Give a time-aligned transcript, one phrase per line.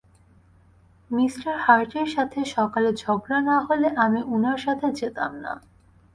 [1.11, 5.53] Mister হার্টের সাথে সকালে ঝগড়া না হলে আমি উনার সাথে যেতাম না।